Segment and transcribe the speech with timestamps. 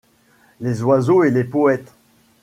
[0.61, 1.93] Les oiseaux et les poètes